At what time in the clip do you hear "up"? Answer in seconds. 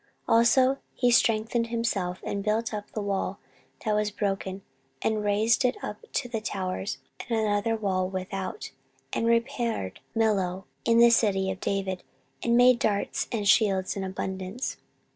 2.73-2.85, 5.83-6.03